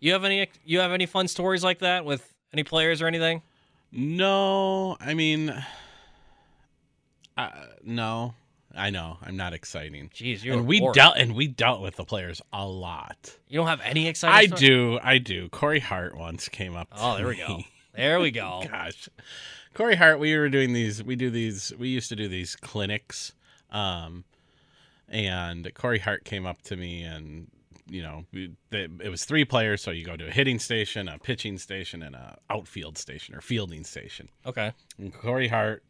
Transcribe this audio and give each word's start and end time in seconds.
You 0.00 0.12
have 0.12 0.24
any 0.24 0.48
you 0.64 0.80
have 0.80 0.92
any 0.92 1.06
fun 1.06 1.28
stories 1.28 1.64
like 1.64 1.80
that 1.80 2.04
with 2.04 2.32
any 2.52 2.62
players 2.62 3.00
or 3.02 3.06
anything? 3.06 3.42
No, 3.92 4.96
I 5.00 5.14
mean, 5.14 5.54
uh, 7.36 7.50
no. 7.84 8.34
I 8.78 8.90
know 8.90 9.16
I'm 9.22 9.38
not 9.38 9.54
exciting. 9.54 10.10
Jeez, 10.14 10.44
you're 10.44 10.58
and 10.58 10.66
we 10.66 10.80
bored. 10.80 10.94
dealt 10.94 11.16
and 11.16 11.34
we 11.34 11.46
dealt 11.48 11.80
with 11.80 11.96
the 11.96 12.04
players 12.04 12.42
a 12.52 12.66
lot. 12.66 13.34
You 13.48 13.58
don't 13.58 13.68
have 13.68 13.80
any 13.82 14.06
exciting. 14.06 14.52
I 14.52 14.54
do, 14.54 14.98
I 15.02 15.16
do. 15.16 15.48
Corey 15.48 15.80
Hart 15.80 16.14
once 16.14 16.50
came 16.50 16.76
up. 16.76 16.88
Oh, 16.92 17.16
there 17.16 17.26
we 17.26 17.36
go. 17.36 17.60
There 17.94 18.20
we 18.20 18.30
go. 18.32 18.64
Gosh, 18.70 19.08
Corey 19.72 19.96
Hart. 19.96 20.18
We 20.18 20.36
were 20.36 20.50
doing 20.50 20.74
these. 20.74 21.02
We 21.02 21.16
do 21.16 21.30
these. 21.30 21.72
We 21.78 21.88
used 21.88 22.10
to 22.10 22.16
do 22.16 22.28
these 22.28 22.54
clinics. 22.54 23.32
Um, 23.70 24.24
and 25.08 25.72
Corey 25.74 26.00
Hart 26.00 26.24
came 26.24 26.44
up 26.44 26.60
to 26.62 26.76
me 26.76 27.02
and 27.02 27.48
you 27.88 28.02
know 28.02 28.24
it 28.32 29.08
was 29.10 29.24
three 29.24 29.44
players 29.44 29.80
so 29.80 29.90
you 29.92 30.04
go 30.04 30.16
to 30.16 30.26
a 30.26 30.30
hitting 30.30 30.58
station 30.58 31.08
a 31.08 31.18
pitching 31.18 31.56
station 31.56 32.02
and 32.02 32.16
a 32.16 32.36
outfield 32.50 32.98
station 32.98 33.34
or 33.34 33.40
fielding 33.40 33.84
station 33.84 34.28
Okay. 34.44 34.72
and 34.98 35.12
Corey 35.14 35.48
Hart, 35.48 35.84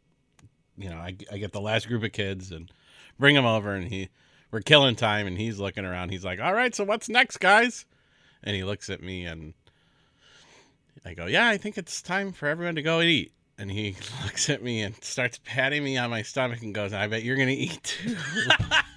you 0.76 0.90
know, 0.90 0.96
I, 0.98 1.16
I 1.32 1.38
get 1.38 1.52
the 1.52 1.60
last 1.60 1.88
group 1.88 2.02
of 2.04 2.12
kids 2.12 2.52
and 2.52 2.70
bring 3.18 3.34
him 3.34 3.46
over, 3.46 3.74
and 3.74 3.88
he 3.88 4.10
we're 4.50 4.60
killing 4.60 4.94
time, 4.94 5.26
and 5.26 5.38
he's 5.38 5.58
looking 5.58 5.84
around. 5.86 6.10
He's 6.10 6.24
like, 6.24 6.38
"All 6.40 6.52
right, 6.52 6.74
so 6.74 6.84
what's 6.84 7.08
next, 7.08 7.38
guys?" 7.38 7.84
And 8.44 8.54
he 8.54 8.62
looks 8.62 8.90
at 8.90 9.02
me, 9.02 9.24
and 9.24 9.54
I 11.04 11.14
go, 11.14 11.26
"Yeah, 11.26 11.48
I 11.48 11.56
think 11.56 11.78
it's 11.78 12.02
time 12.02 12.32
for 12.32 12.46
everyone 12.46 12.74
to 12.76 12.82
go 12.82 13.00
and 13.00 13.08
eat." 13.08 13.32
And 13.58 13.70
he 13.70 13.96
looks 14.24 14.50
at 14.50 14.62
me 14.62 14.82
and 14.82 14.94
starts 15.02 15.40
patting 15.44 15.82
me 15.82 15.96
on 15.96 16.10
my 16.10 16.20
stomach 16.22 16.60
and 16.62 16.74
goes, 16.74 16.92
"I 16.92 17.06
bet 17.06 17.22
you're 17.24 17.36
gonna 17.36 17.50
eat 17.52 17.82
too." 17.82 18.16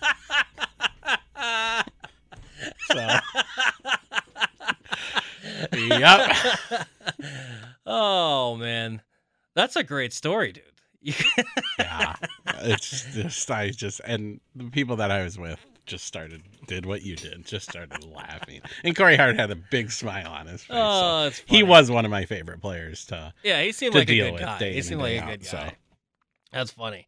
yep. 5.73 6.35
Oh 7.91 8.55
man, 8.55 9.01
that's 9.55 9.75
a 9.75 9.83
great 9.83 10.13
story, 10.13 10.51
dude. 10.51 10.63
yeah 11.79 12.13
it's 12.55 13.05
just 13.13 13.49
i 13.49 13.69
just 13.69 14.01
and 14.03 14.41
the 14.53 14.65
people 14.65 14.97
that 14.97 15.11
i 15.11 15.23
was 15.23 15.39
with 15.39 15.65
just 15.85 16.03
started 16.03 16.41
did 16.67 16.85
what 16.85 17.03
you 17.03 17.15
did 17.15 17.45
just 17.45 17.69
started 17.69 18.03
laughing 18.03 18.59
and 18.83 18.97
corey 18.97 19.15
hart 19.15 19.39
had 19.39 19.49
a 19.49 19.55
big 19.55 19.89
smile 19.91 20.29
on 20.29 20.45
his 20.45 20.61
face 20.61 20.75
so 20.75 20.75
oh, 20.75 21.27
it's 21.27 21.41
he 21.47 21.63
was 21.63 21.89
one 21.89 22.03
of 22.03 22.11
my 22.11 22.25
favorite 22.25 22.61
players 22.61 23.05
to 23.05 23.33
Yeah, 23.43 23.61
he 23.61 23.71
seemed 23.71 23.93
to 23.93 23.99
like 23.99 24.09
a 24.09 24.31
good 24.31 24.39
guy. 24.39 24.71
He 24.71 24.81
seemed 24.81 25.01
like 25.01 25.15
a 25.15 25.23
out, 25.23 25.29
good 25.29 25.45
so. 25.45 25.57
guy. 25.57 25.77
That's 26.51 26.71
funny. 26.71 27.07